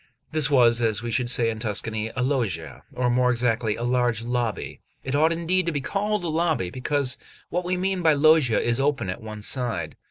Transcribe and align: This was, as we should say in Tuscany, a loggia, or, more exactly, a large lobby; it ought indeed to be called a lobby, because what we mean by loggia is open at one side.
This 0.31 0.49
was, 0.49 0.81
as 0.81 1.03
we 1.03 1.11
should 1.11 1.29
say 1.29 1.51
in 1.51 1.59
Tuscany, 1.59 2.09
a 2.15 2.23
loggia, 2.23 2.81
or, 2.95 3.07
more 3.11 3.29
exactly, 3.29 3.75
a 3.75 3.83
large 3.83 4.23
lobby; 4.23 4.79
it 5.03 5.13
ought 5.15 5.31
indeed 5.31 5.67
to 5.67 5.71
be 5.71 5.79
called 5.79 6.23
a 6.23 6.27
lobby, 6.27 6.71
because 6.71 7.19
what 7.51 7.63
we 7.63 7.77
mean 7.77 8.01
by 8.01 8.13
loggia 8.13 8.59
is 8.59 8.79
open 8.79 9.11
at 9.11 9.21
one 9.21 9.43
side. 9.43 9.95